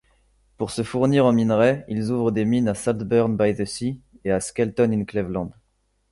Pour 0.57 0.71
se 0.71 0.81
fournir 0.81 1.27
en 1.27 1.31
minerai, 1.31 1.85
ils 1.87 2.09
ouvrent 2.09 2.31
des 2.31 2.43
mines 2.43 2.67
à 2.69 2.73
Saltburn-by-the-Sea 2.73 3.99
et 4.25 4.31
à 4.31 4.39
Skelton-in-Cleveland. 4.39 5.51